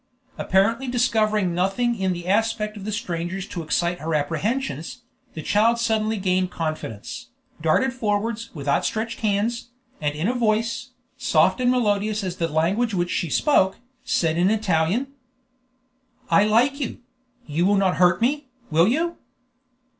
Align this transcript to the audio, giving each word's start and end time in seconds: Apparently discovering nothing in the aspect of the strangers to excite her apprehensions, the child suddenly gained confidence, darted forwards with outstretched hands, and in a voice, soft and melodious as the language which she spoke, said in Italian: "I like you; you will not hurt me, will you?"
Apparently 0.35 0.87
discovering 0.87 1.53
nothing 1.53 1.93
in 1.95 2.11
the 2.11 2.27
aspect 2.27 2.75
of 2.75 2.85
the 2.85 2.91
strangers 2.91 3.45
to 3.45 3.61
excite 3.61 3.99
her 3.99 4.15
apprehensions, 4.15 5.03
the 5.35 5.43
child 5.43 5.77
suddenly 5.77 6.17
gained 6.17 6.49
confidence, 6.49 7.27
darted 7.61 7.93
forwards 7.93 8.49
with 8.55 8.67
outstretched 8.67 9.19
hands, 9.19 9.69
and 10.01 10.15
in 10.15 10.27
a 10.27 10.33
voice, 10.33 10.93
soft 11.17 11.61
and 11.61 11.69
melodious 11.69 12.23
as 12.23 12.37
the 12.37 12.47
language 12.47 12.95
which 12.95 13.11
she 13.11 13.29
spoke, 13.29 13.77
said 14.03 14.37
in 14.39 14.49
Italian: 14.49 15.05
"I 16.31 16.45
like 16.45 16.79
you; 16.79 17.01
you 17.45 17.67
will 17.67 17.77
not 17.77 17.97
hurt 17.97 18.21
me, 18.23 18.47
will 18.71 18.87
you?" 18.87 19.17